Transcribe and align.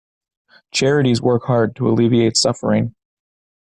Charities 0.71 1.21
work 1.21 1.43
hard 1.43 1.75
to 1.75 1.87
alleviate 1.87 2.35
suffering. 2.35 2.95